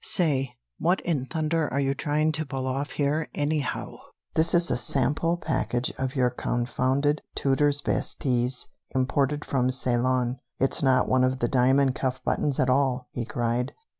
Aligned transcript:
"Say, 0.03 0.55
what 0.79 0.99
in 1.01 1.27
thunder 1.27 1.71
are 1.71 1.79
you 1.79 1.93
trying 1.93 2.31
to 2.31 2.43
pull 2.47 2.65
off 2.65 2.89
here, 2.93 3.29
anyhow? 3.35 3.97
This 4.33 4.55
is 4.55 4.71
a 4.71 4.75
sample 4.77 5.37
package 5.37 5.91
of 5.95 6.15
your 6.15 6.31
confounded 6.31 7.21
'Tooter's 7.35 7.81
Best 7.83 8.19
Teas, 8.19 8.67
Imported 8.95 9.45
From 9.45 9.69
Ceylon.' 9.69 10.37
It's 10.57 10.81
not 10.81 11.07
one 11.07 11.23
of 11.23 11.37
the 11.37 11.47
diamond 11.47 11.93
cuff 11.93 12.19
buttons 12.23 12.59
at 12.59 12.67
all!" 12.67 13.09
he 13.11 13.25
cried. 13.25 13.73